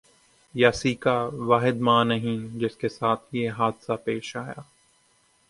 یاسیکا 0.55 1.15
واحد 1.49 1.77
ماں 1.81 2.03
نہیں 2.05 2.37
جس 2.59 2.75
کے 2.77 2.89
ساتھ 2.89 3.23
یہ 3.31 3.49
حادثہ 3.57 3.95
پیش 4.03 4.35
آیا 4.35 4.61